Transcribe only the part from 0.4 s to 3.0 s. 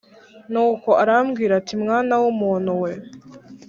Nuko arambwira ati mwana w umuntu we